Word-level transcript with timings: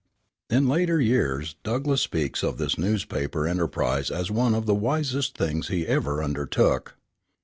In 0.49 0.67
later 0.67 0.99
years 0.99 1.57
Douglass 1.61 2.01
speaks 2.01 2.41
of 2.41 2.57
this 2.57 2.75
newspaper 2.75 3.47
enterprise 3.47 4.09
as 4.09 4.31
one 4.31 4.55
of 4.55 4.65
the 4.65 4.73
wisest 4.73 5.37
things 5.37 5.67
he 5.67 5.85
ever 5.85 6.23
undertook. 6.23 6.95